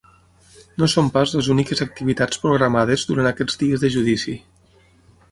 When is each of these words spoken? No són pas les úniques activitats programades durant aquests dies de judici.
No 0.83 0.87
són 0.93 1.09
pas 1.17 1.33
les 1.35 1.49
úniques 1.55 1.83
activitats 1.85 2.41
programades 2.45 3.03
durant 3.11 3.29
aquests 3.33 3.61
dies 3.65 3.85
de 3.85 3.93
judici. 3.97 4.35